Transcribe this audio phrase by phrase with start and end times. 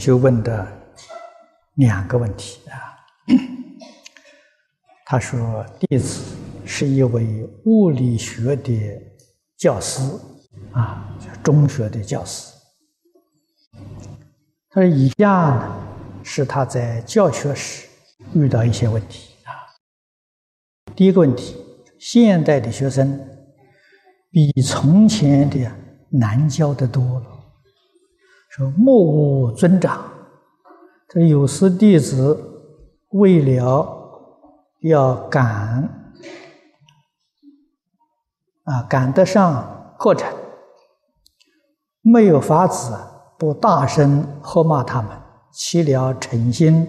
[0.00, 0.66] 就问的
[1.74, 2.96] 两个问题啊，
[5.04, 6.24] 他说：“弟子
[6.64, 9.02] 是一位物理学的
[9.58, 10.00] 教师
[10.72, 12.50] 啊，中学的教师。
[14.70, 15.76] 他说以下呢
[16.24, 17.86] 是他在教学时
[18.32, 19.52] 遇到一些问题啊。
[20.96, 21.56] 第一个问题，
[21.98, 23.20] 现代的学生
[24.30, 25.70] 比从前的
[26.08, 27.36] 难教的多了。”
[28.60, 30.04] 说莫无尊长，
[31.08, 32.38] 这有时弟子
[33.08, 33.88] 为了
[34.82, 35.88] 要赶
[38.64, 40.30] 啊赶得上课程，
[42.02, 42.94] 没有法子
[43.38, 45.10] 不大声喝骂他们，
[45.54, 46.86] 起了嗔心，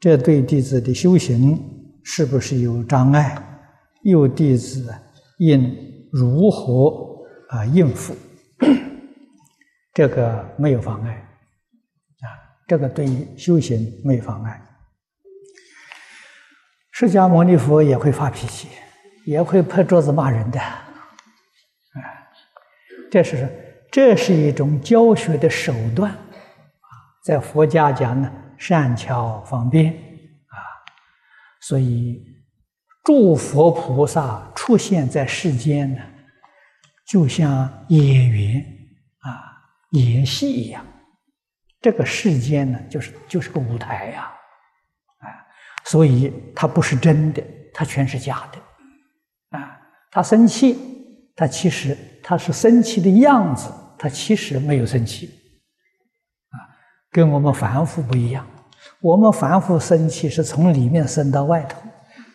[0.00, 1.56] 这对弟子的修行
[2.02, 3.62] 是不是有障碍？
[4.02, 4.92] 有弟子
[5.38, 5.72] 应
[6.10, 8.12] 如何啊应付？
[9.92, 12.26] 这个没有妨碍，啊，
[12.66, 14.60] 这个对修行没有妨碍。
[16.92, 18.68] 释迦牟尼佛也会发脾气，
[19.24, 20.84] 也会拍桌子骂人的，啊，
[23.10, 23.48] 这是
[23.90, 26.18] 这是一种教学的手段，啊，
[27.24, 30.56] 在佛家讲呢，善巧方便，啊，
[31.62, 32.22] 所以
[33.02, 36.02] 诸佛菩萨出现在世间呢，
[37.08, 38.62] 就像演员，
[39.90, 40.86] 演戏一样，
[41.80, 44.30] 这个世间呢，就是就是个舞台呀，
[45.18, 45.26] 啊，
[45.84, 47.42] 所以它不是真的，
[47.74, 49.80] 它全是假的，啊，
[50.12, 50.78] 他生气，
[51.34, 55.26] 他其实他是生气的样子，他其实没有生气，
[56.50, 56.56] 啊，
[57.10, 58.46] 跟我们凡夫不一样，
[59.00, 61.82] 我们凡夫生气是从里面生到外头，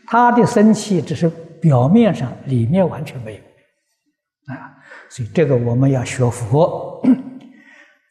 [0.07, 1.29] 他的生气只是
[1.61, 4.75] 表面上，里面完全没有，啊，
[5.09, 7.01] 所以这个我们要学佛。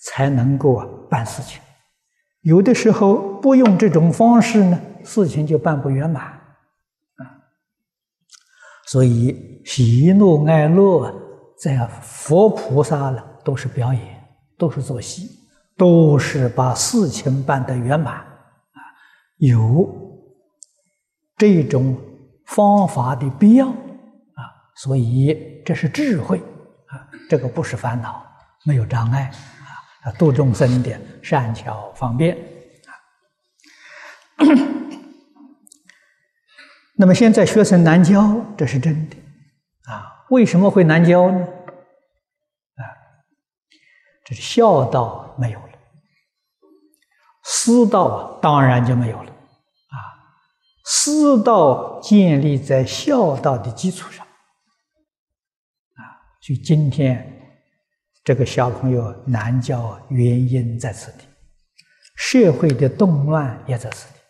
[0.04, 1.60] 才能够啊办事情，
[2.42, 7.22] 有的时候不用这种方式呢，事情就办不圆满啊。
[8.86, 11.12] 所以喜怒哀乐
[11.58, 14.28] 在佛菩萨呢都是表演，
[14.58, 15.30] 都是做戏，
[15.76, 18.80] 都是把事情办得圆满啊。
[19.38, 19.88] 有
[21.36, 21.96] 这种
[22.44, 24.42] 方法的必要啊，
[24.76, 26.38] 所以这是智慧
[26.88, 28.22] 啊，这个不是烦恼，
[28.66, 29.32] 没有障碍。
[30.04, 32.36] 啊，度众生的善巧方便
[32.86, 32.92] 啊。
[36.96, 39.16] 那么现在学生难教，这是真的
[39.90, 40.26] 啊。
[40.28, 41.38] 为什么会难教呢？
[41.40, 42.84] 啊，
[44.24, 45.70] 这是孝道没有了，
[47.42, 49.96] 师道啊，当然就没有了啊。
[50.84, 54.26] 师道建立在孝道的基础上
[55.96, 57.30] 啊，所以今天。
[58.24, 61.24] 这个小朋友难教，原因在此地；
[62.16, 64.20] 社会的动乱也在此地。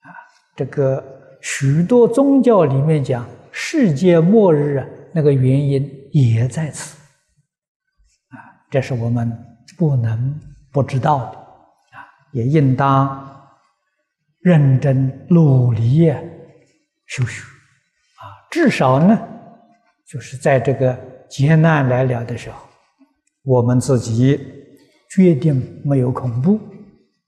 [0.00, 0.10] 啊，
[0.56, 1.02] 这个
[1.40, 6.96] 许多宗教里面讲世界末日啊，那个原因也在此。
[8.30, 9.32] 啊，这是我们
[9.76, 10.40] 不能
[10.72, 11.38] 不知道的。
[11.96, 13.40] 啊，也应当
[14.40, 16.12] 认真努力
[17.06, 17.40] 修学。
[17.42, 19.16] 啊，至少呢，
[20.08, 20.98] 就是在这个
[21.30, 22.67] 劫难来了的时候。
[23.48, 24.38] 我们自己
[25.08, 26.56] 决定没有恐怖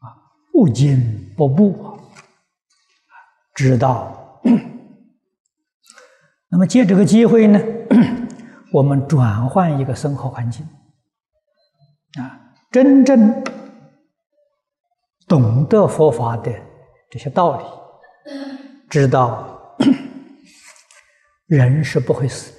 [0.00, 0.12] 啊，
[0.52, 1.98] 不惊不怖
[3.54, 4.42] 知道。
[6.52, 7.58] 那么借这个机会呢，
[8.70, 10.62] 我们转换一个生活环境
[12.20, 13.42] 啊，真正
[15.26, 16.52] 懂得佛法的
[17.10, 17.64] 这些道理，
[18.90, 19.74] 知道
[21.48, 22.52] 人是不会死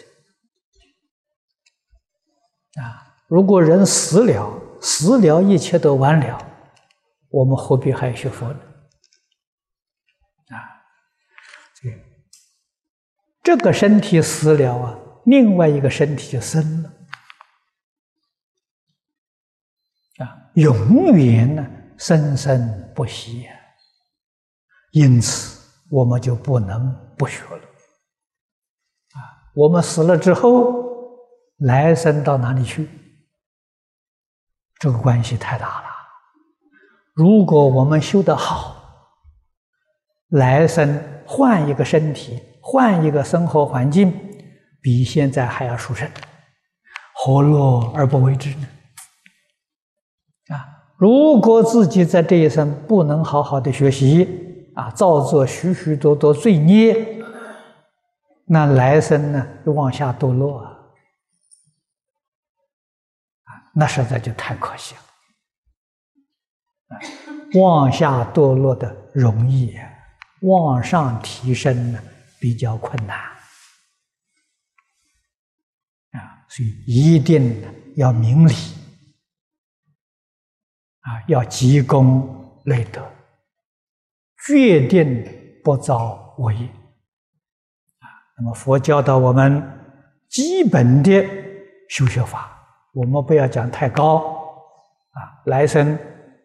[2.75, 3.00] 的啊。
[3.31, 6.37] 如果人死了，死了，一切都完了，
[7.29, 8.59] 我们何必还学佛呢？
[10.49, 10.59] 啊，
[11.81, 11.97] 这个
[13.41, 16.93] 这个身体死了啊，另外一个身体就生了，
[20.17, 21.65] 啊，永远呢
[21.97, 23.55] 生生不息啊，
[24.91, 25.57] 因此
[25.89, 27.63] 我们就不能不学了，
[29.13, 30.83] 啊，我们死了之后，
[31.59, 32.89] 来生到哪里去？
[34.81, 35.83] 这个关系太大了。
[37.13, 38.75] 如果我们修得好，
[40.29, 44.11] 来生换一个身体，换一个生活环境，
[44.81, 46.09] 比现在还要殊胜，
[47.13, 48.67] 何乐而不为之呢？
[50.47, 50.65] 啊，
[50.97, 57.23] 如果自己在这一生不能好好的学习，啊，造作许许多多罪孽，
[58.45, 60.70] 那来生呢，就往下堕落啊。
[63.73, 65.01] 那实在就太可惜了，
[67.59, 69.77] 往下堕落的容易，
[70.41, 71.99] 往上提升呢
[72.39, 73.17] 比较困难。
[76.11, 77.63] 啊，所以一定
[77.95, 78.53] 要明理。
[81.01, 83.03] 啊，要积功累德，
[84.45, 85.25] 决定
[85.63, 88.05] 不造恶业啊。
[88.37, 89.63] 那么佛教导我们
[90.29, 91.25] 基本的
[91.89, 92.50] 修学法，
[92.93, 94.17] 我们不要讲太高
[95.11, 95.97] 啊，来生。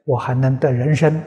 [0.04, 1.20] 我还能得人生，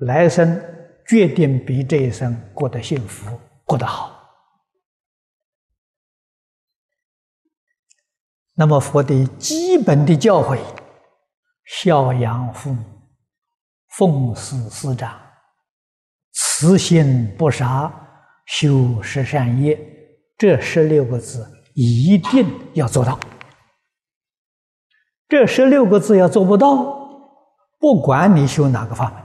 [0.00, 0.62] 来生
[1.08, 3.34] 决定比这一生过得幸福，
[3.64, 4.14] 过得好。
[8.54, 10.58] 那么佛的基本的教诲：
[11.64, 12.84] 孝养父母，
[13.96, 15.18] 奉事师长，
[16.32, 17.90] 慈心不杀，
[18.44, 19.80] 修十善业，
[20.36, 23.18] 这十六个字一定要做到。
[25.30, 26.98] 这十六个字要做不到。
[27.78, 29.18] 不管你修哪个法门，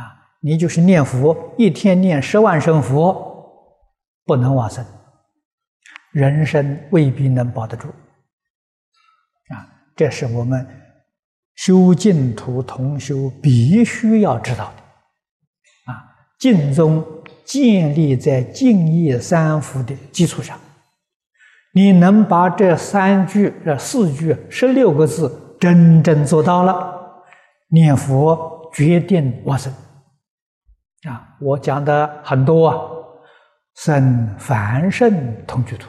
[0.00, 3.90] 啊，你就是念佛，一天念十万声佛，
[4.24, 4.84] 不能往生，
[6.12, 10.64] 人生未必能保得住，啊，这是我们
[11.56, 16.06] 修净土同修必须要知道的，啊，
[16.38, 17.04] 净宗
[17.44, 20.56] 建立在净业三福的基础上，
[21.74, 27.00] 你能把这三句、这四句、十六个字真正做到了。
[27.68, 29.72] 念佛决定往生
[31.08, 31.36] 啊！
[31.40, 32.78] 我讲的很多啊，
[33.74, 35.88] 生凡圣同居土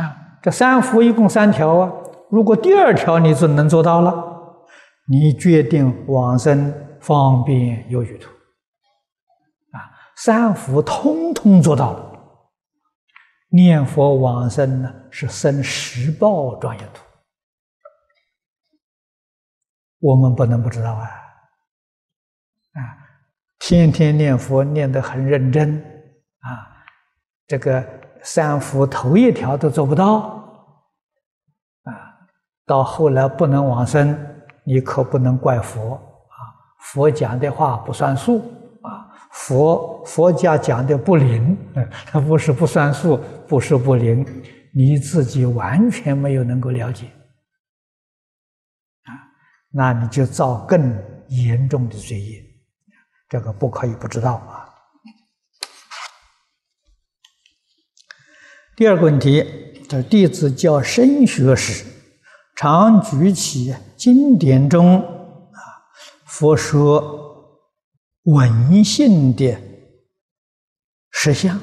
[0.00, 1.92] 啊，这三福一共三条啊。
[2.30, 4.14] 如果第二条你准能做到了，
[5.08, 8.30] 你决定往生方便有余土。
[10.16, 12.18] 三福通通做到了，
[13.48, 17.02] 念佛往生呢是生十报庄严土。
[20.00, 21.04] 我们不能不知道啊！
[21.04, 22.80] 啊，
[23.60, 25.76] 天天念佛念得很认真
[26.40, 26.48] 啊，
[27.46, 27.84] 这个
[28.22, 30.18] 三福头一条都做不到
[31.84, 31.92] 啊，
[32.66, 34.16] 到后来不能往生，
[34.64, 36.36] 你可不能怪佛啊！
[36.80, 38.42] 佛讲的话不算数，
[39.32, 41.56] 佛佛家讲的不灵，
[42.06, 43.16] 他 不是不算数，
[43.48, 44.24] 不是不灵，
[44.74, 47.06] 你自己完全没有能够了解。
[49.04, 49.10] 啊
[49.74, 52.44] 那你就造更严重的罪业，
[53.28, 54.68] 这个不可以不知道啊。
[58.76, 59.42] 第二个问题，
[59.88, 61.86] 这弟子教深学时，
[62.54, 65.58] 常举起经典中啊，
[66.26, 67.21] 佛说
[68.24, 69.58] 文性的
[71.10, 71.60] 实相，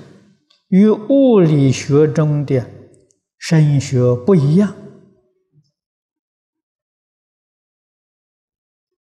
[0.67, 2.65] 与物理学中的
[3.38, 4.75] 声学不一样。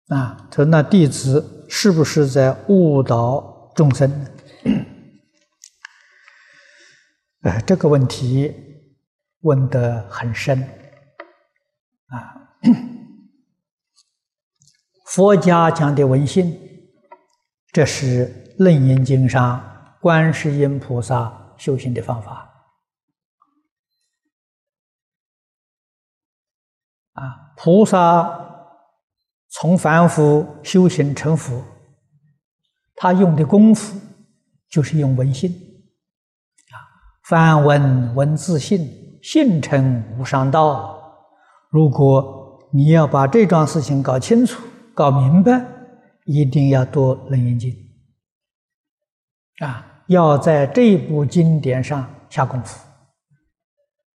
[0.08, 4.28] 啊，他说：“那弟子是不是在误导众生呢？”
[7.42, 8.54] 哎，这个问题
[9.42, 10.62] 问得很深
[12.08, 12.56] 啊！
[15.08, 16.63] 佛家讲的文性，
[17.74, 18.28] 这是
[18.64, 22.48] 《楞严经》上观世音菩萨修行的方法
[27.14, 27.24] 啊，
[27.58, 28.42] 菩萨。
[29.56, 31.64] 从凡夫修行成佛，
[32.96, 34.00] 他用的功夫
[34.68, 36.76] 就是用文性啊，
[37.30, 38.90] 梵文文字性，
[39.22, 41.00] 性成无上道。
[41.70, 44.64] 如果你要把这桩事情搞清楚、
[44.96, 45.64] 搞明白，
[46.26, 47.72] 一定要读《楞严经》
[49.66, 52.80] 啊，要在这部经典上下功夫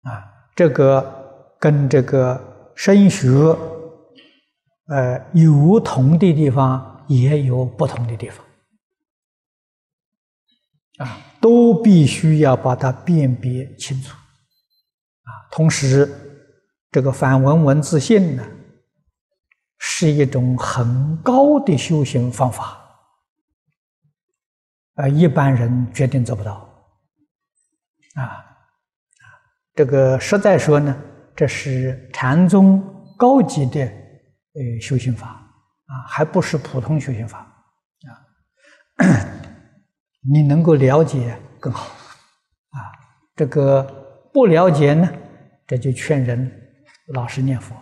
[0.04, 0.24] 啊。
[0.56, 3.28] 这个跟这个声学。
[4.88, 8.46] 呃，有同的地方，也有不同的地方，
[10.98, 14.14] 啊，都必须要把它辨别清楚，
[15.24, 16.06] 啊，同时，
[16.92, 18.46] 这个反文文字性呢，
[19.86, 22.82] 是一种很高的修行方法，
[24.96, 26.54] 啊，一般人决定做不到，
[28.16, 28.46] 啊，
[29.76, 30.98] 这个实在说呢，
[31.36, 32.82] 这是禅宗
[33.18, 33.82] 高级的。
[34.56, 37.40] 呃，修行法啊，还不是普通修行法
[39.00, 39.10] 啊。
[40.32, 41.88] 你能够了解更好
[42.70, 42.78] 啊。
[43.36, 43.84] 这个
[44.32, 45.12] 不了解呢，
[45.66, 46.50] 这就劝人
[47.16, 47.76] 老实念佛。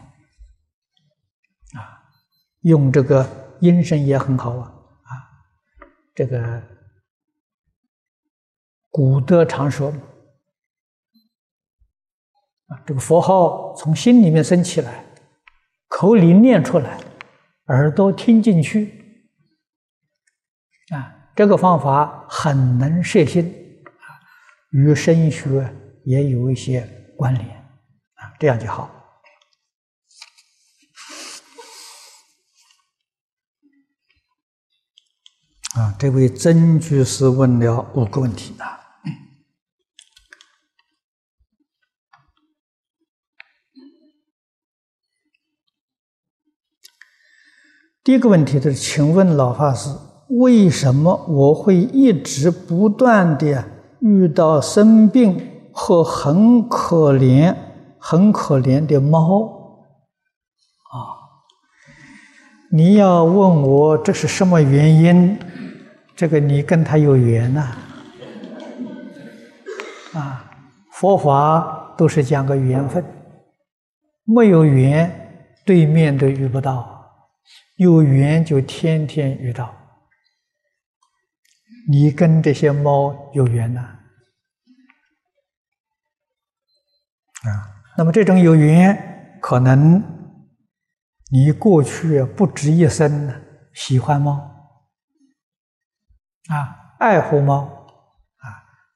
[2.62, 3.28] 用这个
[3.60, 5.12] 音声也很好啊啊。
[6.16, 6.62] 这个
[8.90, 9.90] 古德常说
[12.68, 15.06] 啊，这个佛号从心里面升起来。
[15.88, 16.98] 口里念出来，
[17.66, 19.28] 耳朵听进去，
[20.90, 23.46] 啊，这个方法很能摄心，
[23.86, 24.08] 啊，
[24.72, 25.76] 与声学
[26.06, 26.88] 也有一些
[27.18, 27.46] 关联，
[28.14, 28.90] 啊，这样就好。
[35.74, 38.80] 啊，这位曾居士问了五个问题啊。
[48.04, 49.90] 第一个问题就是，请问老法师，
[50.28, 53.64] 为什么我会一直不断的
[54.00, 57.56] 遇到生病和很可怜、
[58.00, 59.88] 很可怜的猫？
[60.92, 61.21] 啊，
[62.74, 65.38] 你要问我这是什么原因？
[66.16, 67.76] 这个你跟他有缘呐？
[70.14, 70.50] 啊，
[70.94, 73.04] 佛法都是讲个缘分，
[74.24, 75.12] 没有缘，
[75.66, 76.98] 对面都遇不到。
[77.76, 79.76] 有缘就天天遇到，
[81.90, 83.82] 你跟这些猫有缘呐，
[87.42, 87.50] 啊，
[87.98, 90.02] 那么这种有缘，可能
[91.32, 93.34] 你过去不止一生呢，
[93.74, 94.34] 喜欢猫，
[96.50, 98.46] 啊，爱护猫，啊，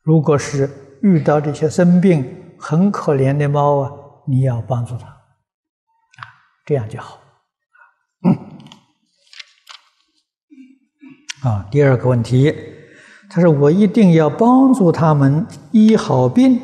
[0.03, 0.69] 如果是
[1.01, 3.91] 遇到这些生病很可怜的猫啊，
[4.27, 6.21] 你要帮助它，啊，
[6.65, 7.19] 这样就好，
[11.43, 12.53] 啊，第二个问题，
[13.29, 16.59] 他说我一定要帮助他们医好病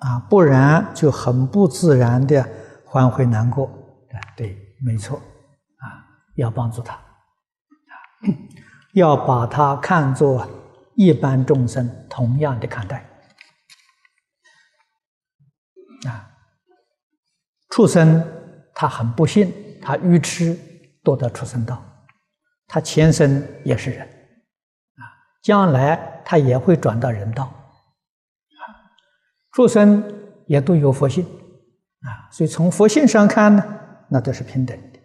[0.00, 2.46] 啊，不然就很不自然的
[2.84, 3.66] 还会难过。
[4.12, 6.04] 啊，对，没错，啊，
[6.36, 7.94] 要帮助他，啊，
[8.92, 10.46] 要把他看作
[10.94, 12.98] 一般众生同样的看待。
[16.06, 16.30] 啊，
[17.70, 18.22] 畜生
[18.74, 19.50] 他很不幸，
[19.80, 20.54] 他愚痴
[21.02, 21.82] 堕到畜生道，
[22.66, 24.06] 他前生也是人。
[24.06, 24.12] 啊
[25.42, 28.60] 将来他也会转到人道，啊，
[29.52, 30.02] 畜生
[30.46, 33.80] 也都有佛性，啊，所以从佛性上看呢，
[34.10, 34.98] 那都是平等的，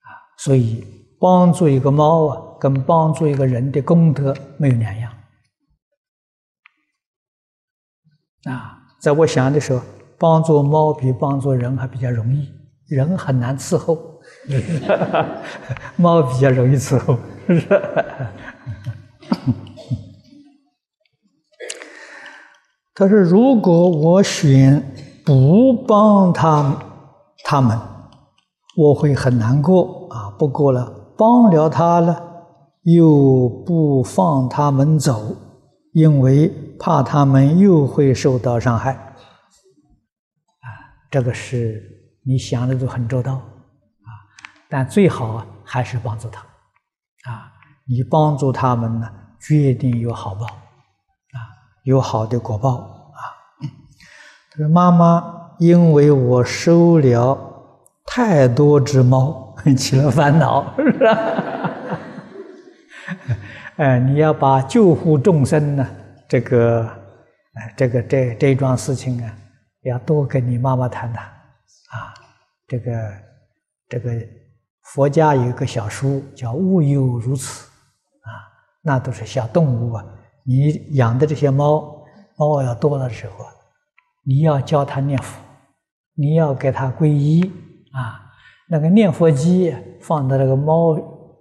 [0.00, 0.08] 啊，
[0.38, 0.84] 所以
[1.18, 5.12] 帮助一个猫啊，跟帮助一个人的功德没有两样，
[8.44, 9.80] 啊，在我想的时候，
[10.18, 12.48] 帮助猫比帮助人还比较容易，
[12.88, 14.20] 人很难伺候，
[15.96, 17.66] 猫比较容易伺候，是？
[22.92, 24.92] 他说：“如果我选
[25.24, 26.89] 不帮他
[27.50, 27.76] 他们，
[28.76, 30.30] 我会很难过啊。
[30.38, 30.88] 不过了，
[31.18, 32.44] 帮了他了，
[32.82, 35.34] 又不放他们走，
[35.92, 38.92] 因为怕他们又会受到伤害。
[38.92, 40.66] 啊，
[41.10, 41.82] 这个是
[42.24, 43.42] 你想的都很周到啊。
[44.68, 46.40] 但最好啊还是帮助他
[47.28, 47.50] 啊。
[47.88, 49.10] 你帮助他们呢？”
[49.42, 51.38] 决定有好报，啊，
[51.82, 53.20] 有好的果报啊。
[54.52, 57.38] 他说：“妈妈，因为我收了
[58.06, 61.18] 太多只猫， 起了烦恼，是吧？
[63.76, 65.86] 哎，你要把救护众生呢，
[66.26, 66.82] 这个，
[67.54, 69.30] 哎，这个这这桩事情啊，
[69.82, 72.14] 要多跟你妈妈谈谈啊。
[72.66, 72.92] 这个
[73.88, 74.10] 这个
[74.82, 77.66] 佛家有一个小书叫《物有如此》。”
[78.24, 78.32] 啊
[78.82, 80.02] 那都是小动物啊！
[80.42, 82.02] 你养的这些猫，
[82.38, 83.44] 猫要多的时候，
[84.24, 85.38] 你要教它念佛，
[86.20, 87.50] 你要给它皈依
[87.92, 88.20] 啊。
[88.68, 90.94] 那个念佛机放在那个猫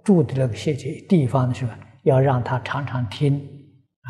[0.05, 0.73] 住的那个些
[1.07, 1.71] 地方的时候，
[2.03, 3.35] 要让它常常听
[4.03, 4.09] 啊，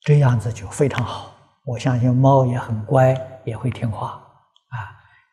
[0.00, 1.32] 这样子就非常好。
[1.64, 4.08] 我相信猫也很乖，也会听话
[4.68, 4.76] 啊。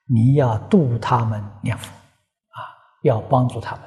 [0.06, 2.58] 你要度它们念佛啊，
[3.02, 3.84] 要帮助它们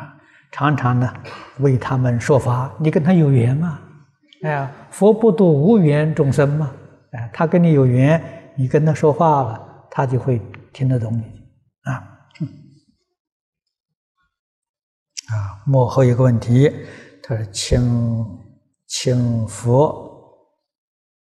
[0.00, 0.16] 啊。
[0.52, 1.14] 常常呢，
[1.60, 3.78] 为他们说法，你跟他有缘吗？
[4.42, 6.72] 哎，佛不度无缘众生嘛？
[7.12, 8.20] 哎，他跟你有缘，
[8.60, 10.38] 你跟他说话了，他就会
[10.70, 11.22] 听得懂你
[11.84, 11.92] 啊。
[15.32, 16.70] 啊，幕后一个问题，
[17.22, 18.38] 他说请
[18.86, 20.46] 请佛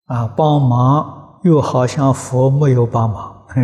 [0.06, 3.46] 啊帮忙，又好像佛没有帮忙，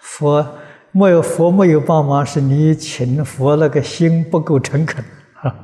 [0.00, 0.46] 佛。
[0.92, 5.04] 没有佛没有帮忙，是你请佛那个心不够诚恳
[5.42, 5.54] 啊，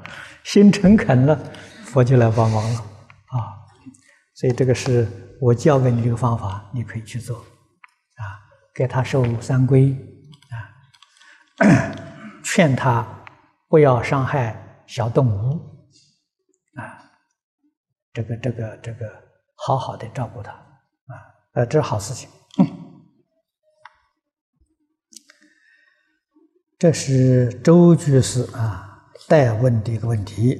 [0.44, 1.38] 心诚恳了，
[1.84, 2.80] 佛就来帮忙了
[3.28, 3.64] 啊。
[4.34, 5.08] 所以这个是
[5.42, 8.38] 我教给你这个方法，你可以去做啊，
[8.72, 9.92] 给他受三规
[10.50, 10.54] 啊，
[12.44, 13.04] 劝他
[13.68, 15.58] 不要伤害小动物
[16.76, 17.10] 啊，
[18.12, 19.12] 这个这个这个
[19.56, 21.18] 好好的照顾他啊，
[21.54, 22.30] 呃，这是好事情。
[26.78, 30.54] 这是周居士啊代问的一个问题，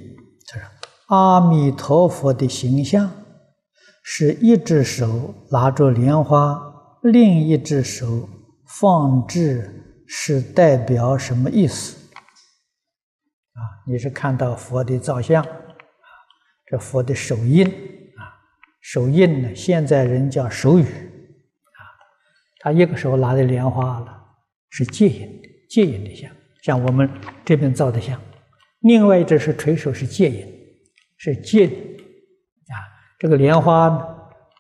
[0.45, 0.67] 就是
[1.07, 3.09] 阿弥陀佛的形象
[4.03, 6.61] 是一只手拿着莲花，
[7.03, 8.29] 另一只手
[8.67, 11.97] 放置，是代表什么意思？
[13.55, 15.47] 啊，你是看到佛的造像，
[16.67, 18.21] 这佛的手印啊，
[18.81, 21.81] 手印呢，现在人叫手语啊，
[22.61, 24.25] 他一个手拿着莲花了，
[24.71, 25.49] 是戒印的。
[25.69, 26.31] 戒印的像，
[26.63, 27.09] 像我们
[27.45, 28.21] 这边造的像，
[28.81, 30.47] 另外一只是垂手，是戒印，
[31.17, 31.71] 是戒。
[33.23, 33.97] 这个莲花，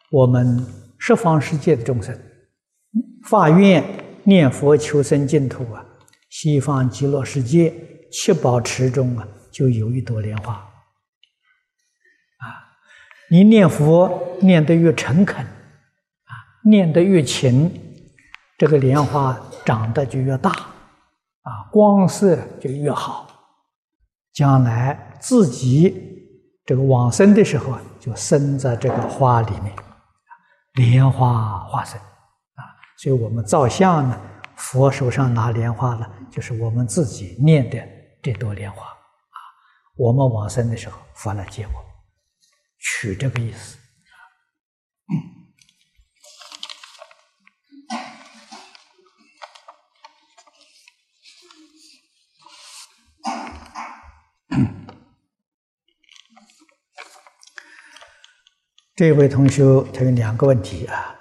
[0.08, 0.64] 我们
[0.96, 2.16] 十方世界的众生
[3.24, 3.82] 发愿
[4.22, 5.84] 念佛求生净土啊，
[6.30, 7.74] 西方极乐世界
[8.12, 12.46] 七宝池中啊，就有一朵莲花啊。
[13.28, 16.30] 你念佛念得越诚恳啊，
[16.64, 17.68] 念得越勤，
[18.56, 20.50] 这个莲花长得就越大。
[20.52, 23.26] 啊，光色就越好，
[24.32, 25.92] 将来自己
[26.64, 29.72] 这个往生的时候啊，就生在这个花里面，
[30.72, 32.66] 莲花化身啊。
[32.98, 34.20] 所以我们造像呢，
[34.56, 37.78] 佛手上拿莲花呢，就是我们自己念的
[38.20, 39.38] 这朵莲花啊。
[39.96, 41.72] 我们往生的时候，佛来接我，
[42.80, 43.78] 取这个意思。
[45.08, 45.41] 嗯
[59.02, 61.12] 这位同学他有两个问题啊，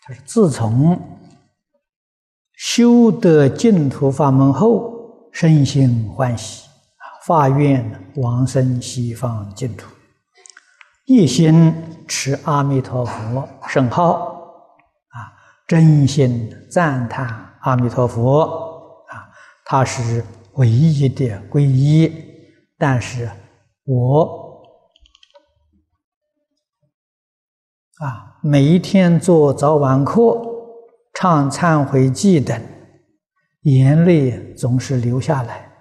[0.00, 0.98] 他说：自从
[2.54, 9.86] 修得净土法门后，身心欢喜啊，发愿往生西方净土，
[11.04, 11.70] 一心
[12.08, 14.14] 持阿弥陀佛圣号
[15.10, 17.28] 啊，真心赞叹
[17.60, 18.40] 阿弥陀佛
[19.10, 19.28] 啊，
[19.66, 22.10] 他是唯一的皈依，
[22.78, 23.30] 但是
[23.84, 24.45] 我。
[27.98, 30.38] 啊，每一天做早晚课，
[31.14, 32.60] 唱忏悔记等，
[33.62, 35.72] 眼泪总是流下来。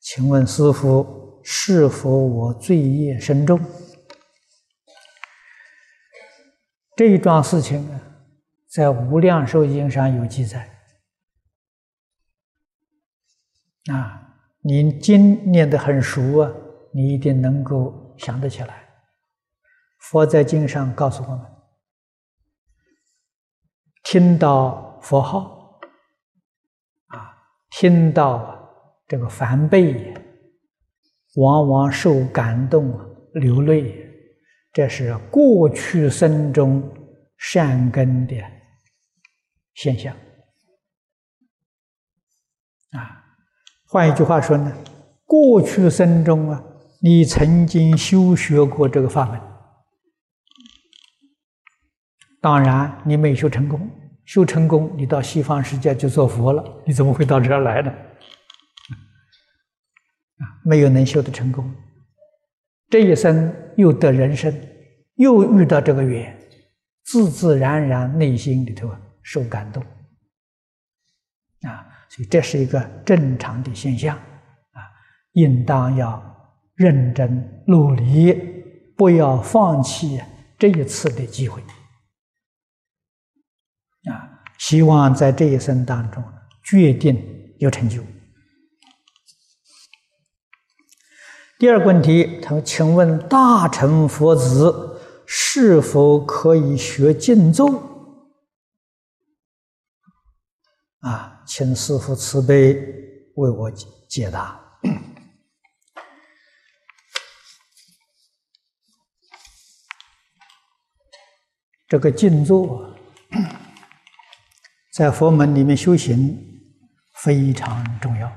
[0.00, 3.60] 请问师傅，是否我罪业深重？
[6.96, 8.00] 这一桩事情啊，
[8.68, 10.68] 在《无量寿经》上有记载。
[13.92, 16.50] 啊，你经念得很熟啊，
[16.92, 18.88] 你一定能够想得起来。
[20.00, 21.46] 佛在经上告诉我们。
[24.02, 25.78] 听到佛号，
[27.06, 27.36] 啊，
[27.70, 28.68] 听到
[29.06, 30.14] 这个梵呗，
[31.36, 32.92] 往往受感动
[33.34, 33.94] 流泪，
[34.72, 36.82] 这是过去生中
[37.36, 38.36] 善根的
[39.74, 40.14] 现象。
[42.92, 43.24] 啊，
[43.86, 44.72] 换一句话说呢，
[45.24, 46.62] 过去生中啊，
[47.00, 49.49] 你曾经修学过这个法门。
[52.40, 53.90] 当然，你没修成功，
[54.24, 56.64] 修成功，你到西方世界就做佛了。
[56.86, 57.90] 你怎么会到这儿来呢？
[60.38, 61.70] 啊，没有能修的成功，
[62.88, 64.50] 这一生又得人生，
[65.16, 66.34] 又遇到这个缘，
[67.04, 68.90] 自自然然内心里头
[69.22, 69.82] 受感动，
[71.68, 74.80] 啊，所以这是一个正常的现象，啊，
[75.32, 76.22] 应当要
[76.74, 78.34] 认真努力，
[78.96, 80.18] 不要放弃
[80.58, 81.62] 这一次的机会。
[84.60, 86.22] 希望在这一生当中
[86.62, 87.16] 决定
[87.58, 88.02] 有成就。
[91.58, 97.70] 第二个问题，他说：“请问大乘佛子是否可以学静坐？”
[101.00, 102.74] 啊，请师父慈悲
[103.36, 103.70] 为我
[104.08, 104.60] 解答。
[111.88, 112.94] 这个静坐。
[115.00, 116.38] 在佛门里面修行
[117.14, 118.30] 非常重要。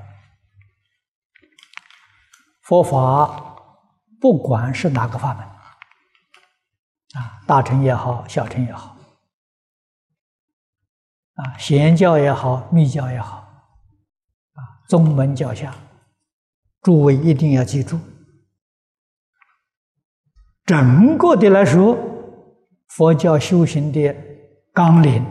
[2.62, 3.58] 佛法
[4.18, 5.44] 不管是哪个法门，
[7.22, 8.96] 啊，大乘也好，小乘也好，
[11.34, 13.36] 啊，贤教也好，密教也好，
[14.54, 15.74] 啊，宗门教下，
[16.80, 18.00] 诸位一定要记住，
[20.64, 21.94] 整个的来说，
[22.88, 24.16] 佛教修行的
[24.72, 25.22] 纲领。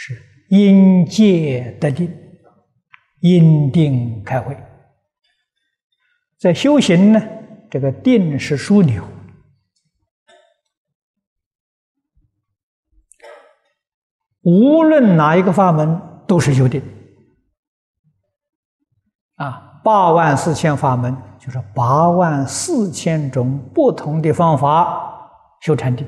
[0.00, 0.16] 是
[0.48, 2.08] 因戒得定，
[3.18, 4.56] 因定开会。
[6.38, 7.20] 在修行呢，
[7.68, 9.02] 这个定是枢纽，
[14.42, 16.80] 无论哪一个法门都是修定。
[19.34, 25.28] 啊，八万四千法门就是八万四千种不同的方法
[25.60, 26.06] 修禅定。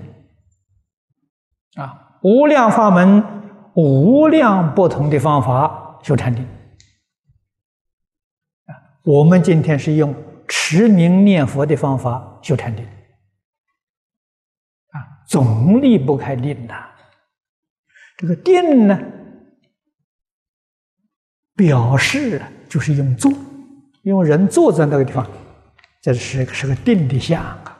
[1.74, 3.39] 啊，无量法门，
[3.80, 6.44] 无量不同的方法修禅定。
[8.66, 10.14] 啊，我们今天是用
[10.46, 12.84] 持名念佛的方法修禅定。
[14.90, 16.74] 啊，总离不开定的。
[18.18, 19.00] 这个定呢，
[21.56, 23.32] 表示就是用坐，
[24.02, 25.26] 用人坐在那个地方，
[26.02, 27.78] 这是是个定的相啊。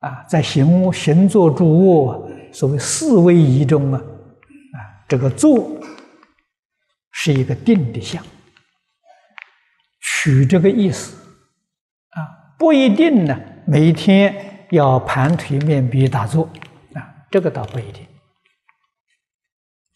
[0.00, 5.80] 啊，在行行坐住卧，所谓四位仪中啊，啊，这个坐
[7.10, 8.22] 是一个定的相，
[10.00, 11.16] 取这个意思
[12.10, 16.44] 啊，不一定呢，每天要盘腿面壁打坐
[16.94, 18.04] 啊，这个倒不一定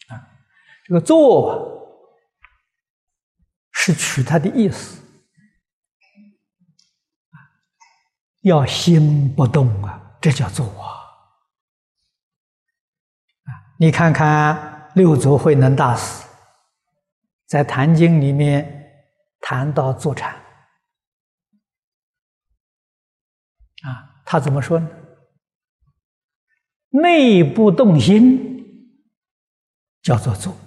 [0.09, 0.17] 啊，
[0.85, 1.73] 这个坐
[3.71, 5.03] 是取它的意思。
[8.43, 10.96] 要心不动啊，这叫做啊！
[13.79, 16.27] 你看看六祖慧能大师
[17.45, 18.91] 在《坛经》里面
[19.39, 20.33] 谈到坐禅
[23.83, 24.89] 啊，他怎么说呢？
[26.89, 28.91] 内不动心
[30.01, 30.57] 叫做坐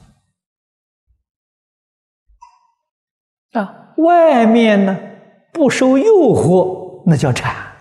[3.52, 4.96] 啊，外面呢
[5.52, 7.74] 不受诱惑，那叫禅。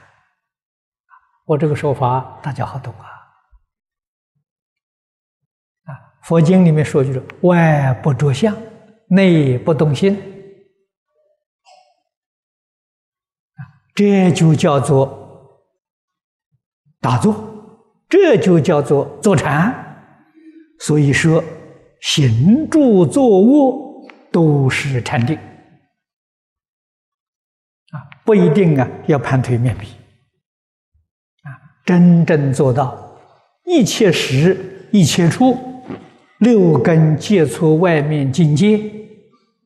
[1.45, 3.18] 我这个说法大家好懂啊！
[6.23, 8.55] 佛经里面说就是外不着相，
[9.07, 10.17] 内不动心，
[13.95, 15.63] 这就叫做
[17.01, 17.35] 打坐，
[18.07, 19.85] 这就叫做坐禅。
[20.79, 21.43] 所以说，
[22.01, 25.35] 行住坐卧都是禅定，
[27.91, 29.87] 啊，不一定啊，要盘腿面壁。
[31.43, 31.51] 啊
[31.85, 33.19] 真正做到
[33.65, 35.57] 一切时一切处，
[36.39, 38.79] 六根接触外面境界，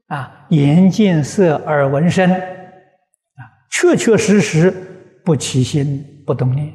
[0.08, 4.72] 啊，眼见色耳闻声，啊，确确实实
[5.24, 6.74] 不起心不动念，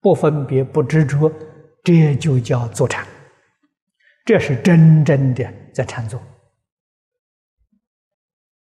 [0.00, 1.32] 不分别不执着，
[1.82, 3.06] 这就叫坐禅。
[4.24, 6.18] 这是真正的在禅坐。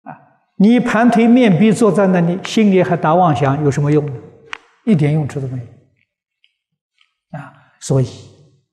[0.04, 0.16] 啊，
[0.58, 4.14] 你盘腿面壁坐在那里，心里还打妄想，有什么用呢？
[4.86, 7.40] 一点用处都没有。
[7.40, 8.08] 啊，所以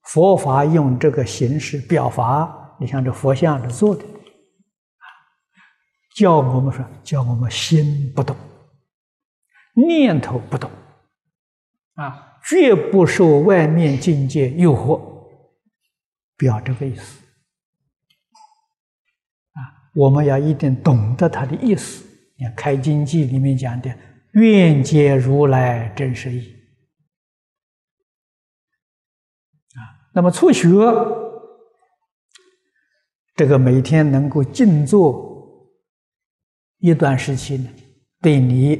[0.04, 4.04] 佛法用这个形式表法，你像这佛像是做的，
[6.16, 8.36] 叫我们说，叫我们心不动，
[9.74, 10.70] 念头不动，
[11.94, 15.00] 啊，绝不受外面境界诱惑，
[16.36, 17.22] 表这个意思。
[19.52, 19.60] 啊，
[19.94, 22.04] 我们要一定懂得他的意思。
[22.36, 23.96] 你看《开经记》里面讲的
[24.34, 26.56] “愿解如来真实义”。
[30.14, 30.68] 那么初学，
[33.34, 35.70] 这个每天能够静坐
[36.78, 37.70] 一段时期呢，
[38.20, 38.78] 对你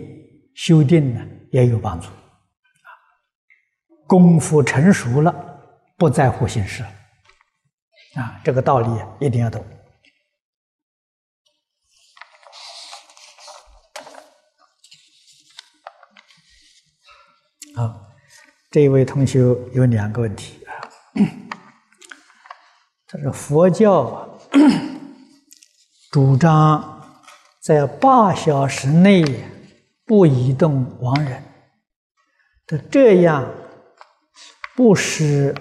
[0.55, 2.09] 修订呢也有帮助。
[4.07, 5.35] 功夫成熟了，
[5.97, 6.83] 不在乎形式。
[8.15, 9.65] 啊，这个道理一定要懂。
[17.75, 18.07] 好，
[18.71, 19.39] 这位同学
[19.73, 20.62] 有两个问题。
[23.07, 24.29] 他说：“佛教啊，
[26.11, 27.03] 主张
[27.61, 29.23] 在八小时内
[30.07, 31.43] 不移动亡人，
[32.67, 33.47] 的这样
[34.75, 35.55] 不是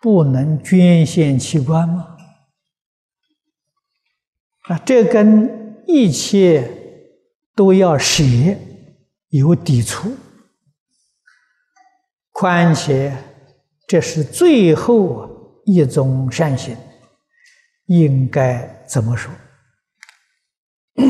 [0.00, 2.16] 不能捐献器官吗？
[4.62, 6.68] 啊，这跟一切
[7.54, 8.24] 都要舍
[9.28, 10.16] 有抵触，
[12.32, 13.16] 况且。”
[13.92, 16.74] 这是最后一种善行，
[17.84, 19.30] 应该怎么说？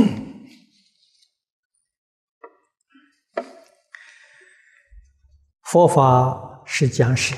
[5.63, 7.37] 佛法是讲舍，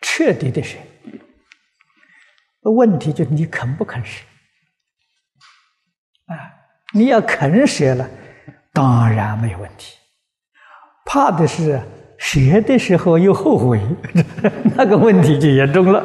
[0.00, 0.76] 彻底的舍。
[2.62, 4.24] 问题就是你肯不肯舍？
[6.24, 6.34] 啊，
[6.92, 8.10] 你要肯舍了，
[8.72, 9.96] 当然没有问题。
[11.04, 11.80] 怕的是。
[12.18, 13.80] 舍的时候又后悔，
[14.76, 16.00] 那个问题就严重了，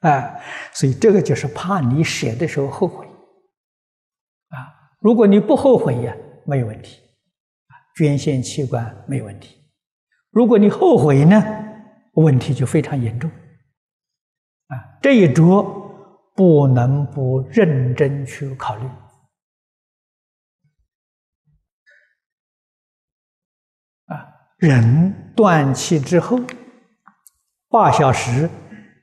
[0.00, 0.34] 啊，
[0.72, 4.56] 所以这个就是怕你舍的时候后悔，啊，
[5.00, 6.14] 如果你不后悔呀，
[6.46, 7.00] 没有问题，
[7.96, 9.56] 捐献器官没有问题，
[10.30, 11.42] 如果你后悔呢，
[12.14, 13.30] 问题就非常严重，
[14.68, 15.62] 啊，这一着
[16.34, 18.82] 不能不认真去考虑。
[24.60, 26.38] 人断气之后
[27.70, 28.48] 八小时，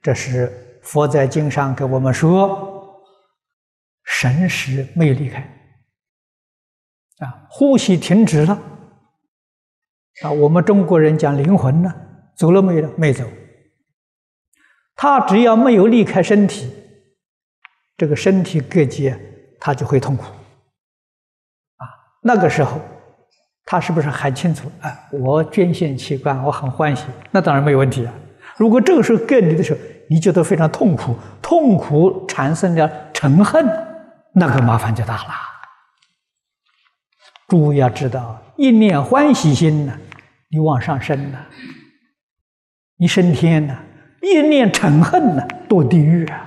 [0.04, 3.04] 这是佛在经上给我们说，
[4.04, 5.40] 神识没有离开，
[7.18, 8.54] 啊，呼吸停止了，
[10.22, 11.92] 啊，我们中国人讲灵魂呢，
[12.36, 12.94] 走了没有？
[12.96, 13.28] 没走。
[14.96, 16.72] 他只要没有离开身体，
[17.98, 19.20] 这个身体各界
[19.60, 21.88] 他就会痛苦，啊，
[22.22, 22.80] 那个时候
[23.70, 24.72] 他是不是很清楚？
[24.80, 24.98] 啊？
[25.12, 28.14] 我捐献器官，我很欢喜，那当然没有问题啊。
[28.56, 33.68] 如果这个时候给你的时候，你觉得非常痛苦，痛苦产生了嗔恨，
[34.34, 35.34] 那个麻烦就大了。
[37.50, 39.94] 诸位要知道，一念欢喜心呢，
[40.50, 41.48] 你往上升了，
[42.98, 43.84] 你升天了。
[44.22, 46.47] 一念嗔恨呢，堕地狱啊！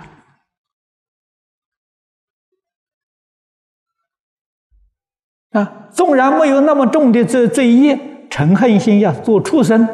[5.50, 7.96] 啊，纵然没有那么重的罪罪业，
[8.30, 9.86] 嗔恨心要做畜生，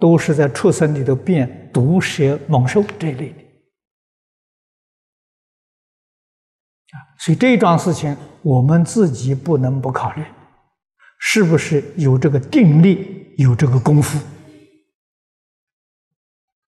[0.00, 3.40] 都是在畜生里头变毒蛇猛兽这一类的
[6.92, 6.96] 啊。
[7.18, 10.24] 所以这桩事情，我们自己不能不考虑，
[11.18, 14.18] 是不是有这个定力，有这个功夫。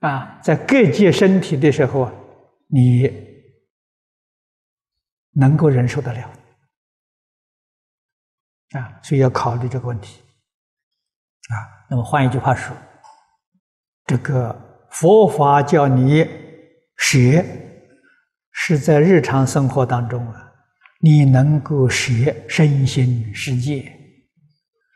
[0.00, 2.12] 啊，在各界身体的时候啊，
[2.66, 3.10] 你
[5.32, 6.30] 能够忍受得了
[8.72, 10.20] 啊，所以要考虑这个问题
[11.50, 11.54] 啊。
[11.90, 12.76] 那么换一句话说，
[14.06, 16.26] 这个佛法叫你
[16.98, 17.44] 学，
[18.52, 20.52] 是在日常生活当中啊，
[21.00, 23.92] 你能够学身心世界，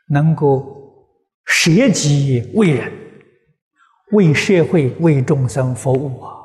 [0.09, 1.07] 能够
[1.45, 2.99] 舍己为人。
[4.11, 6.35] 为社会、为众生服务啊，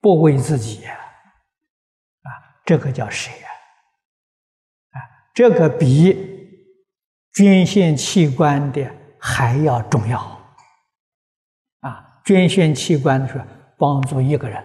[0.00, 2.28] 不为自己啊，啊，
[2.64, 3.46] 这个叫谁啊？
[4.90, 4.98] 啊，
[5.32, 6.31] 这个比
[7.34, 10.18] 捐献器官的还要重要
[11.80, 12.20] 啊！
[12.24, 13.42] 捐献器官是
[13.78, 14.62] 帮助一个人，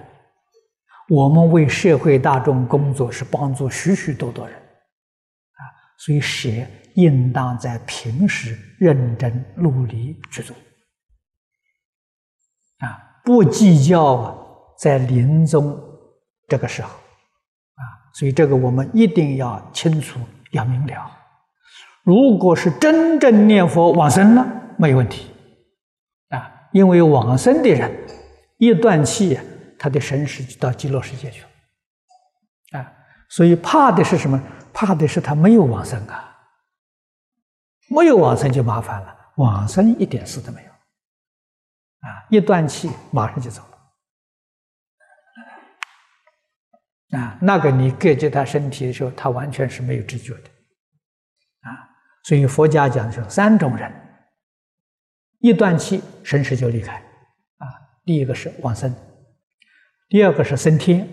[1.10, 5.62] 我们为社会大众工作是帮助许许多多人啊，
[5.98, 6.50] 所以舍
[6.96, 10.56] 应当在平时认真努力去做。
[12.80, 14.36] 啊，不计较啊，
[14.78, 15.80] 在临终
[16.48, 17.82] 这个时候，啊，
[18.14, 20.20] 所以这个我们一定要清楚、
[20.52, 21.17] 要明了。
[22.08, 25.30] 如果是真正念佛往生了，没有问题，
[26.30, 27.92] 啊，因为往生的人
[28.60, 29.38] 一断气，
[29.78, 31.42] 他的神识就到极乐世界去
[32.72, 32.94] 了，啊，
[33.28, 34.42] 所以怕的是什么？
[34.72, 36.34] 怕的是他没有往生啊，
[37.90, 40.68] 没有往生就麻烦了，往生一点事都没有。
[40.70, 42.24] 啊！
[42.30, 43.62] 一断气，马上就走
[47.12, 47.20] 了。
[47.20, 50.50] 啊，那个你割接他身体的时候，他完全是没有知觉的。
[52.28, 53.90] 所以佛家讲说，三种人，
[55.40, 56.98] 一断气，神识就离开。
[57.56, 57.66] 啊，
[58.04, 58.94] 第一个是往生，
[60.10, 61.08] 第二个是升天，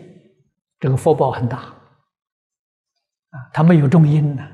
[0.81, 1.59] 这个福报很大。
[1.59, 4.45] 啊，他没有重因呢。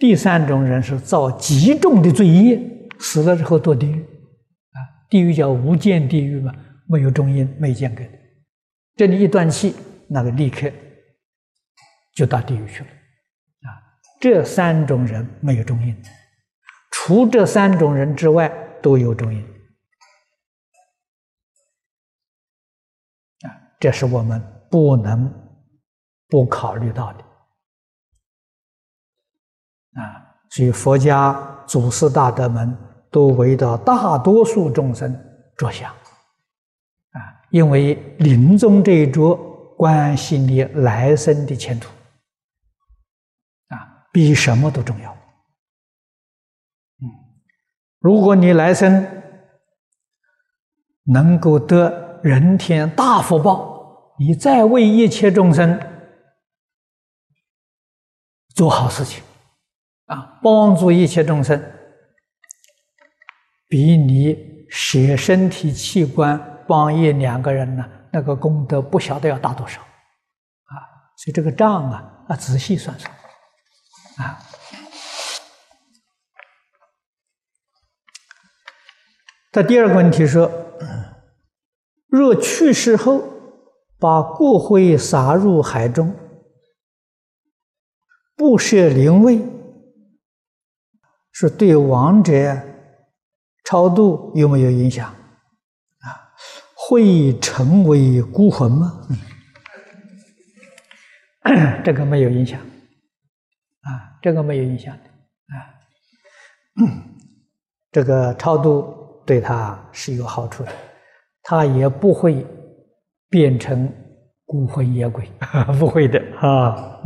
[0.00, 2.60] 第三种人是造极重的罪业，
[2.98, 4.02] 死了之后堕地狱。
[4.02, 6.52] 啊地狱叫无间地狱嘛，
[6.88, 8.02] 没有中阴，没间隔。
[8.96, 9.76] 这里一断气，
[10.08, 10.68] 那个立刻
[12.16, 12.90] 就到地狱去了。
[14.22, 16.00] 这三种人没有中阴，
[16.92, 18.48] 除这三种人之外
[18.80, 19.42] 都有中阴。
[23.42, 25.28] 啊，这是我们不能
[26.28, 27.18] 不考虑到的。
[30.00, 32.78] 啊，所以佛家祖师大德们。
[33.12, 35.14] 都为着大多数众生
[35.58, 39.36] 着想，啊，因为临终这一桌
[39.76, 41.92] 关系你来生的前途，
[44.12, 45.10] 比什么都重要。
[47.00, 47.08] 嗯，
[47.98, 49.04] 如果你来生
[51.04, 55.80] 能够得人天大福报，你再为一切众生
[58.54, 59.24] 做好事情，
[60.06, 61.60] 啊，帮助一切众生。
[63.66, 70.76] 比你舍身体器官帮一两个人呢，那个功德不晓得要大多少，啊，
[71.16, 73.10] 所以这个账啊，啊，仔细算算，
[74.22, 74.38] 啊。
[79.50, 80.50] 他第二个问题说，
[82.06, 83.22] 若去世后
[83.98, 86.16] 把骨灰撒入海中，
[88.34, 89.40] 不设灵位，
[91.32, 92.62] 是对亡者。
[93.64, 95.08] 超度有没有影响？
[95.08, 96.34] 啊，
[96.74, 99.06] 会成为孤魂吗？
[101.84, 102.60] 这个没有影响，
[104.22, 105.02] 这个没有影响的，
[105.54, 105.56] 啊，
[107.92, 110.72] 这个超度对他是有好处的，
[111.42, 112.46] 他也不会
[113.28, 113.92] 变成
[114.46, 115.28] 孤魂野鬼，
[115.78, 117.00] 不会的啊。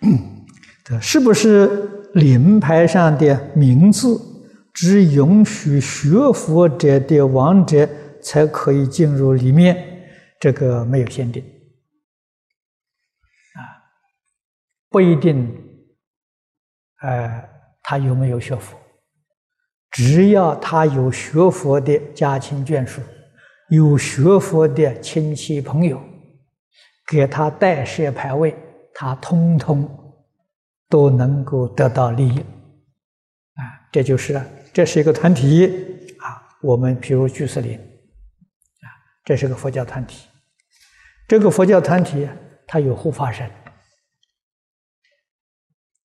[0.84, 4.18] 这是不是灵牌上的名字
[4.72, 7.88] 只允许学佛者的亡者
[8.20, 9.76] 才可以进入里面？
[10.40, 11.44] 这个没有限定。
[14.90, 15.61] 不一定，
[17.02, 17.48] 呃，
[17.82, 18.76] 他有没有学佛？
[19.90, 23.02] 只要他有学佛的家亲眷属，
[23.68, 26.02] 有学佛的亲戚朋友，
[27.06, 28.56] 给他代设牌位，
[28.94, 29.86] 他通通
[30.88, 32.38] 都能够得到利益。
[32.38, 33.62] 啊，
[33.92, 34.40] 这就是
[34.72, 35.66] 这是一个团体
[36.20, 36.56] 啊。
[36.62, 38.86] 我们比如居士林，啊，
[39.24, 40.26] 这是个佛教团体。
[41.28, 42.28] 这个佛教团体，
[42.66, 43.46] 它有护法神。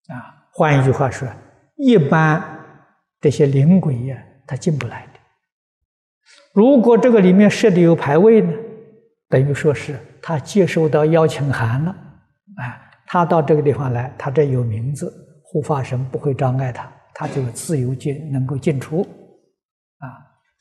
[0.07, 1.28] 啊，换一句话说，
[1.76, 2.43] 一般
[3.22, 4.17] 这些灵鬼呀，
[4.48, 5.20] 他进不来的。
[6.52, 8.52] 如果这个里面设的有牌位呢，
[9.30, 19.02] 等于说是他接收到邀请函了，啊，他到这个地方来，他这有名字，护法神不会障碍他，他就自由进，能够进出，
[20.00, 20.10] 啊，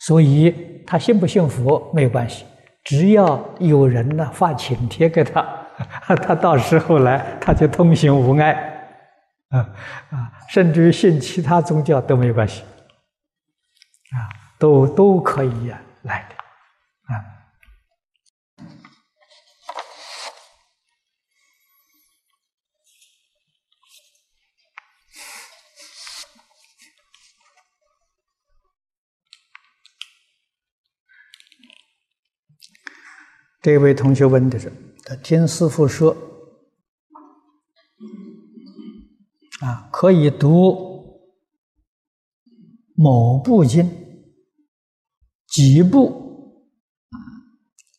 [0.00, 2.44] 所以他信不信佛没有关系，
[2.84, 5.42] 只要有人呢发请帖给他，
[6.16, 8.74] 他到时候来他就通行无碍。
[9.48, 9.58] 啊
[10.10, 12.62] 啊，甚至于信其他宗教都没有关系，
[14.10, 14.26] 啊，
[14.58, 16.34] 都都可以呀来的，
[17.14, 17.24] 啊。
[33.62, 34.72] 这位同学问的是：
[35.04, 36.16] 他听师傅说。
[39.60, 41.30] 啊，可以读
[42.94, 43.90] 某部经
[45.48, 46.66] 几部，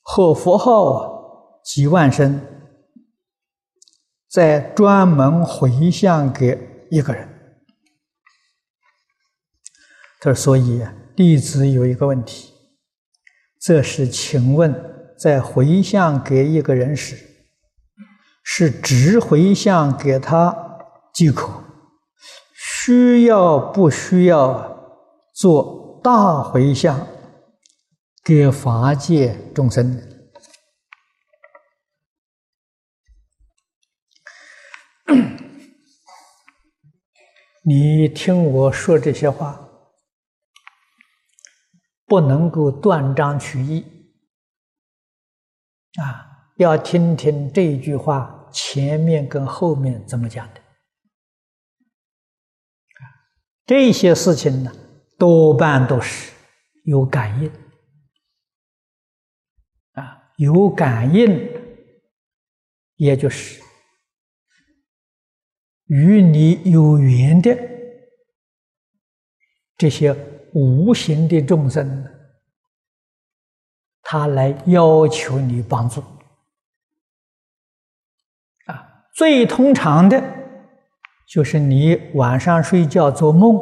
[0.03, 2.39] 和佛号几万声，
[4.29, 7.27] 再专门回向给一个人。
[10.19, 12.53] 他说：“所以弟子有一个问题，
[13.59, 14.73] 这是请问，
[15.17, 17.17] 在回向给一个人时，
[18.43, 20.65] 是只回向给他？”
[21.17, 21.63] 即可，
[22.53, 25.01] 需要不需要
[25.33, 27.07] 做大回向
[28.23, 29.99] 给法界众生？
[37.65, 39.67] 你听我说这些话，
[42.05, 44.13] 不能够断章取义
[45.99, 46.45] 啊！
[46.57, 50.61] 要听听这句话前面跟后面怎么讲的。
[53.67, 54.71] 这些事情呢，
[55.19, 56.31] 多半都是
[56.85, 57.51] 有感应
[59.91, 61.51] 啊，有感应，
[62.95, 63.61] 也就是
[65.87, 67.53] 与你有缘的
[69.75, 70.15] 这些
[70.53, 72.05] 无形的众生，
[74.01, 76.01] 他来要求你帮助
[78.67, 80.37] 啊，最通常的。
[81.27, 83.53] 就是你晚上睡觉做梦，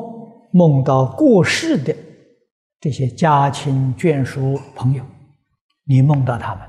[0.51, 1.95] 梦到过世的
[2.79, 5.03] 这些家亲眷属朋友，
[5.85, 6.63] 你梦到他们，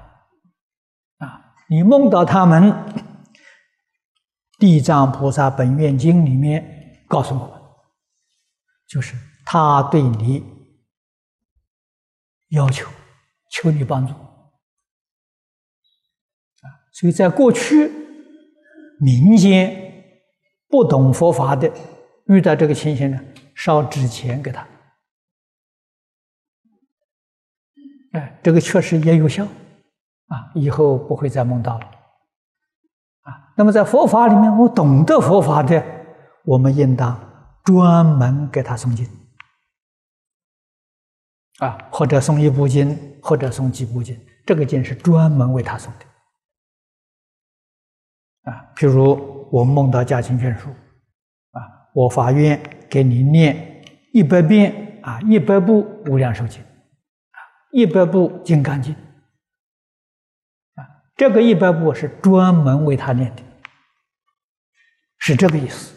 [1.19, 2.73] 啊，你梦到他们，
[4.59, 7.61] 《地藏菩萨本愿经》里面告诉我们，
[8.89, 10.43] 就是他对你
[12.49, 12.91] 要求，
[13.51, 14.25] 求你帮助，啊，
[16.91, 17.93] 所以在过去
[18.99, 19.86] 民间。
[20.69, 21.71] 不懂佛法的，
[22.27, 23.21] 遇到这个情形呢，
[23.55, 24.67] 烧纸钱给他，
[28.13, 29.45] 哎，这个确实也有效，
[30.27, 31.87] 啊，以后不会再梦到了，
[33.23, 35.83] 啊，那么在佛法里面，我懂得佛法的，
[36.45, 37.17] 我们应当
[37.65, 39.09] 专门给他诵经，
[41.59, 45.87] 啊，或者诵一部经，或者诵几部经，这个经是专门为他诵
[48.45, 49.36] 的，啊，譬如。
[49.51, 50.69] 我梦到家亲眷属，
[51.53, 51.63] 啊，
[51.95, 53.83] 我发愿给你念
[54.13, 57.39] 一百遍啊，一百部《无量寿经》，啊，
[57.71, 58.95] 一百部《金刚经》，
[60.75, 60.85] 啊，
[61.17, 63.43] 这个一百部是专门为他念的，
[65.19, 65.95] 是这个意思，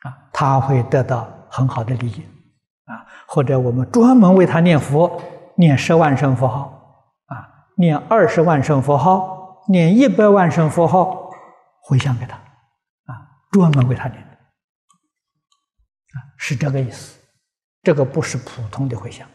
[0.00, 2.22] 啊，他会得到很好的利益，
[2.84, 5.20] 啊，或者我们专门为他念佛，
[5.56, 11.20] 念十万声佛号，啊，念二十万声佛号，念一百万声佛号。
[11.82, 17.18] 回向给他，啊，专门为他念的，啊，是这个意思。
[17.82, 19.34] 这个不是普通的回向，啊，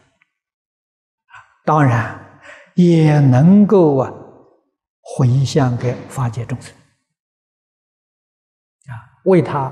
[1.66, 2.40] 当然
[2.74, 4.10] 也能够啊
[5.02, 6.74] 回向给法界众生，
[8.86, 9.70] 啊，为他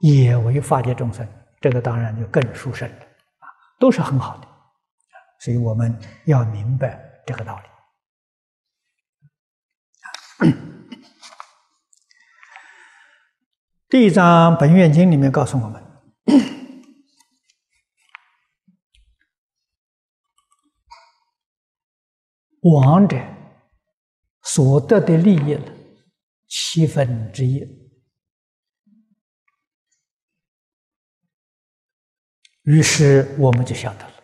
[0.00, 1.28] 也为法界众生，
[1.60, 3.04] 这个当然就更殊胜了，
[3.40, 3.46] 啊，
[3.78, 4.48] 都是很好的，
[5.40, 5.94] 所以我们
[6.24, 7.60] 要明白这个道
[10.40, 10.50] 理。
[13.94, 15.80] 第一章本愿经里面告诉我们，
[22.62, 23.16] 王者
[24.42, 25.72] 所得的利益了
[26.48, 27.60] 七分之一，
[32.64, 34.14] 于是我们就晓得了，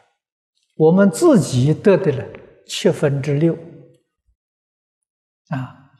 [0.75, 2.27] 我们自己得的了
[2.66, 3.57] 七分之六
[5.47, 5.93] 啊。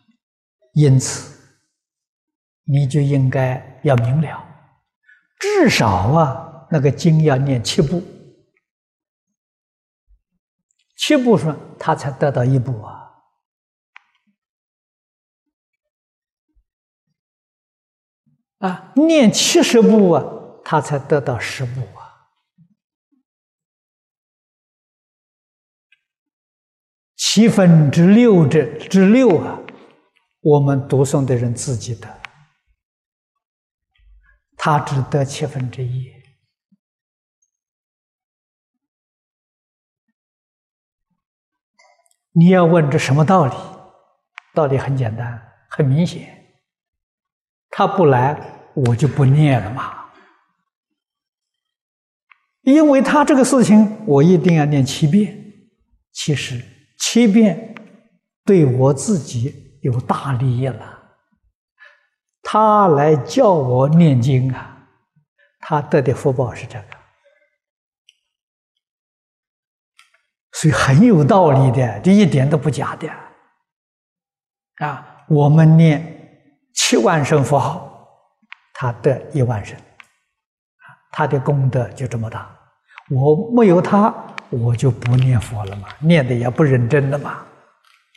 [0.73, 1.39] 因此，
[2.65, 4.47] 你就应该要明了，
[5.39, 8.03] 至少啊，那个经要念七部，
[10.97, 13.11] 七部说他才得到一部啊，
[18.59, 20.25] 啊，念七十部啊，
[20.65, 22.29] 他才得到十部啊，
[27.17, 29.59] 七分之六之之六啊。
[30.43, 32.20] 我们读诵的人自己的，
[34.63, 36.13] 他只得七分之一。
[42.33, 43.55] 你要问这什么道理？
[44.53, 45.41] 道理很简单，
[45.71, 46.53] 很明显。
[47.71, 48.39] 他不来，
[48.75, 50.11] 我就不念了嘛。
[52.61, 55.43] 因为他这个事情，我一定要念七遍。
[56.13, 56.63] 其实
[56.99, 57.75] 七遍
[58.45, 59.69] 对我自己。
[59.81, 60.99] 有大利益了，
[62.53, 64.76] 他来叫我念经啊，
[65.61, 66.86] 他得的福报是这个，
[70.51, 73.09] 所以很有道理的，这一点都不假的。
[74.84, 76.42] 啊，我们念
[76.74, 78.09] 七万声佛号，
[78.74, 79.78] 他得一万声，
[81.12, 82.53] 他的功德就这么大。
[83.11, 84.12] 我没有他，
[84.48, 87.46] 我就不念佛了嘛，念的也不认真了嘛。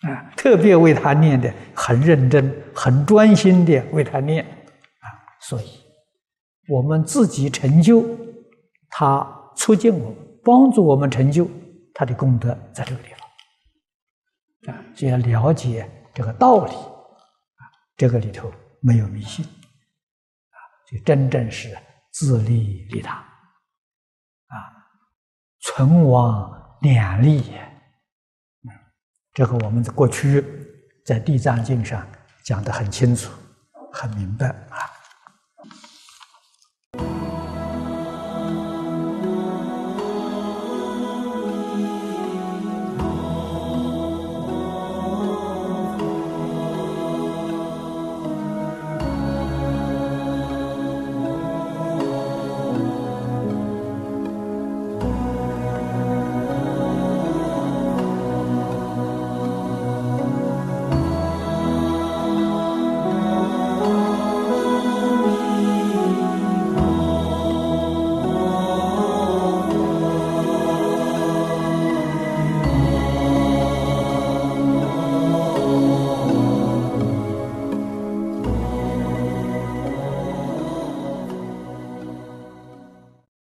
[0.04, 5.08] 啊，特别为他念的很认真、很专心的为他念啊，
[5.40, 5.66] 所以
[6.68, 8.04] 我们自己成就，
[8.90, 9.26] 他
[9.56, 11.50] 促进我们、帮助我们成就
[11.94, 13.10] 他的功德，在这个地
[14.66, 17.64] 方啊，就要了解这个道理啊，
[17.96, 18.52] 这个里头
[18.82, 20.58] 没有迷信啊，
[20.92, 21.74] 就真正是
[22.12, 24.56] 自利利他啊，
[25.62, 27.73] 存亡两利也。
[29.34, 30.46] 这个我们的过去
[31.04, 32.06] 在《地藏经》上
[32.44, 33.32] 讲得很清楚、
[33.92, 35.03] 很明白啊。